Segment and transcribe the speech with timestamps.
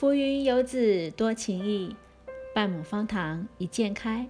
[0.00, 1.94] 浮云游子多情意，
[2.54, 4.26] 半亩方塘一鉴开。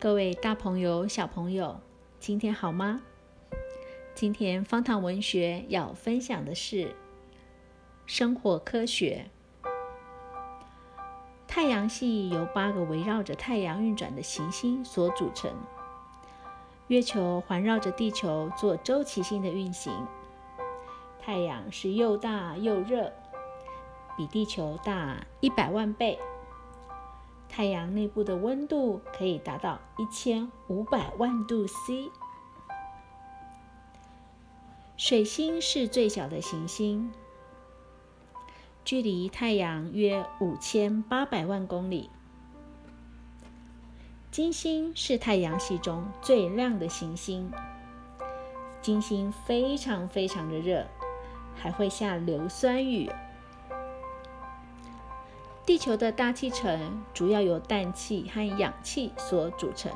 [0.00, 1.80] 各位大朋友、小朋友，
[2.18, 3.00] 今天好吗？
[4.16, 6.96] 今天方塘文学要分享的是
[8.04, 9.30] 生活科学。
[11.46, 15.54] 太阳系由八个围绕着太阳运转的行星所组成。
[16.88, 19.92] 月球环绕着地球做周期性的运行。
[21.20, 23.12] 太阳是又大又热，
[24.20, 26.18] 比地球大一百万倍。
[27.48, 32.10] 太阳内部的温度可以达到一千五百万度 C。
[34.98, 37.10] 水星是最小的行星，
[38.84, 42.10] 距离太阳约五千八百万公里。
[44.30, 47.50] 金星是太阳系中最亮的行星。
[48.82, 50.86] 金星非常非常的热，
[51.56, 53.10] 还会下硫酸雨。
[55.66, 59.92] 地球的大气层主要由氮气和氧气所组成。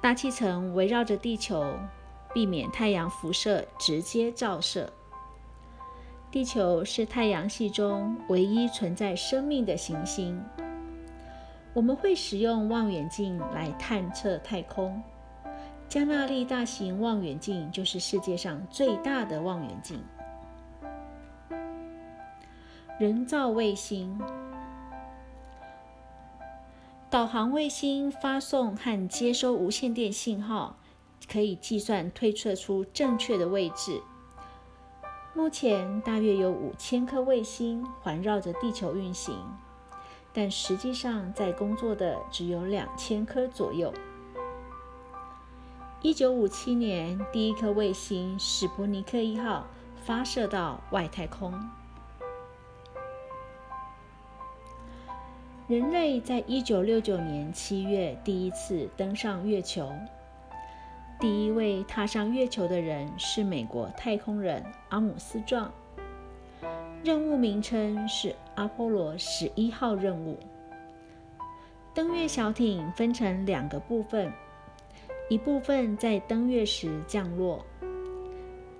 [0.00, 1.64] 大气层围绕着地球，
[2.34, 4.92] 避免太阳辐射直接照射。
[6.30, 10.38] 地球是太阳系中唯一存在生命的行星。
[11.72, 15.02] 我们会使用望远镜来探测太空。
[15.88, 20.02] 加纳利大型望远镜就是世界上最大的望远镜。
[22.96, 24.20] 人造卫星
[27.10, 30.76] 导航卫星发送和接收无线电信号，
[31.28, 34.00] 可以计算推测出正确的位置。
[35.34, 39.36] 目前大约有五千颗卫星环绕着地球运行。
[40.32, 43.92] 但实际上，在工作的只有两千颗左右。
[46.00, 49.66] 一九五七年，第一颗卫星“史波尼克一号”
[50.04, 51.52] 发射到外太空。
[55.66, 59.90] 人类在一九六九年七月第一次登上月球。
[61.18, 65.72] 第一位踏上月球的人是美国太空人阿姆斯壮。
[67.02, 70.38] 任务名称是阿波罗十一号任务。
[71.94, 74.30] 登月小艇分成两个部分，
[75.30, 77.64] 一部分在登月时降落，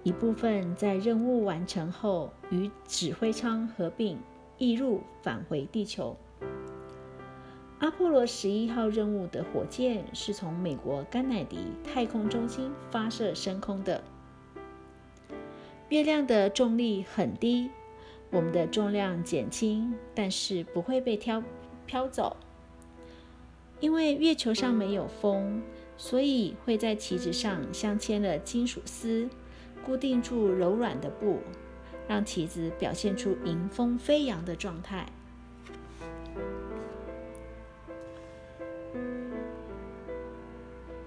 [0.02, 4.18] 一部分在任务完成后与指挥舱合并
[4.58, 6.14] 移入返回地球。
[7.84, 14.02] 阿波罗十一号任务的火箭是从美国甘乃迪太空中心发射升空的。
[15.90, 17.68] 月亮的重力很低。
[18.30, 21.42] 我们的重量减轻，但是不会被飘
[21.84, 22.38] 飘走，
[23.80, 25.62] 因为月球上没有风，
[25.98, 29.28] 所以会在旗子上镶嵌了金属丝，
[29.84, 31.40] 固定住柔软的布，
[32.08, 35.04] 让旗子表现出迎风飞扬的状态。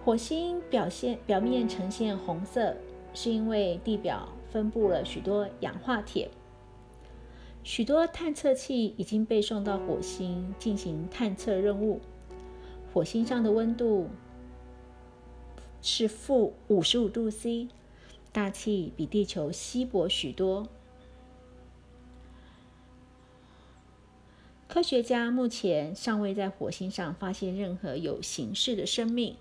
[0.07, 2.73] 火星表现表面呈现红色，
[3.13, 6.31] 是因为地表分布了许多氧化铁。
[7.61, 11.99] 许多探测器已经被送到火星进行探测任务。
[12.93, 14.07] 火星上的温度
[15.81, 17.67] 是负五十五度 C，
[18.31, 20.69] 大气比地球稀薄许多。
[24.69, 29.35] 科学家目前尚未在火星上发现任何有形式的生命。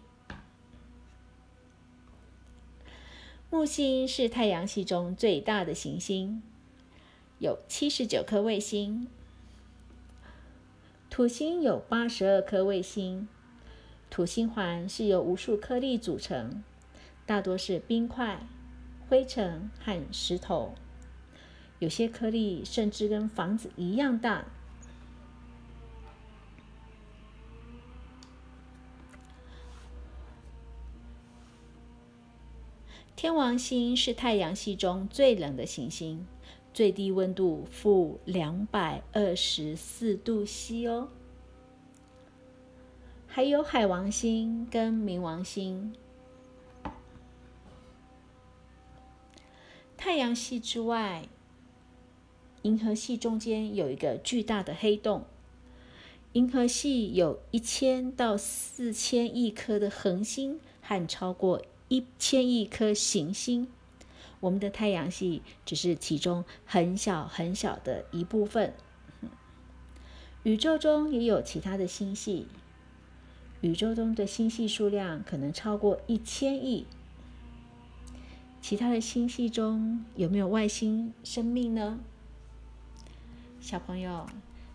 [3.56, 6.42] 木星是太阳系中最大的行星。
[7.38, 9.08] 有七十九颗卫星，
[11.08, 13.26] 土星有八十二颗卫星。
[14.10, 16.62] 土星环是由无数颗粒组成，
[17.24, 18.46] 大多是冰块、
[19.08, 20.74] 灰尘和石头，
[21.78, 24.44] 有些颗粒甚至跟房子一样大。
[33.26, 36.24] 天王星是太阳系中最冷的行星。
[36.72, 41.08] 最低温度负两百二十四度 C 哦，
[43.26, 45.92] 还有海王星跟冥王星。
[49.96, 51.26] 太阳系之外，
[52.62, 55.24] 银河系中间有一个巨大的黑洞。
[56.34, 63.68] 银河系有一千到四千亿颗的恒星和超过一千亿颗行星。
[64.40, 68.74] 我们的太阳系只是其中很小很小的一部分。
[70.42, 72.46] 宇宙中也有其他的星系，
[73.62, 76.86] 宇宙中的星系数量可能超过一千亿。
[78.60, 81.98] 其他的星系中有没有外星生命呢？
[83.60, 84.26] 小朋友，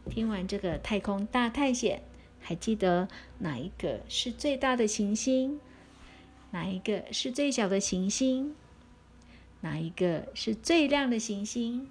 [0.10, 2.02] 听完这个太空大探险，
[2.40, 3.08] 还记得
[3.40, 5.60] 哪一个是最大的行星？
[6.52, 8.56] 哪一个是最小的行星？
[9.62, 11.88] 哪一个是最亮的行星？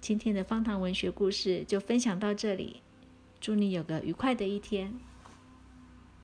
[0.00, 2.82] 今天的方糖文学故事就分享到这里，
[3.40, 4.94] 祝你有个愉快的一天。